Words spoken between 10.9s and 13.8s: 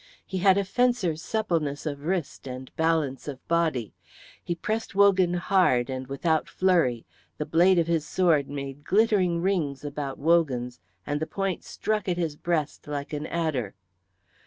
and the point struck at his breast like an adder.